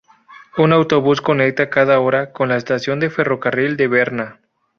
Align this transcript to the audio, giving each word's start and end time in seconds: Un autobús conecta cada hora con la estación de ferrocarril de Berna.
Un 0.57 0.73
autobús 0.73 1.21
conecta 1.21 1.69
cada 1.69 1.99
hora 1.99 2.31
con 2.33 2.49
la 2.49 2.57
estación 2.57 2.99
de 2.99 3.11
ferrocarril 3.11 3.77
de 3.77 3.87
Berna. 3.87 4.39